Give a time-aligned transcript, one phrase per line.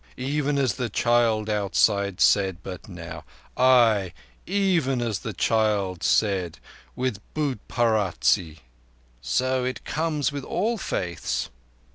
[0.17, 3.23] Even as the child outside said but now.
[3.55, 4.13] Ay,
[4.47, 6.57] even as the child said,
[6.95, 8.61] with būt parasti."
[9.21, 11.49] "So it comes with all faiths."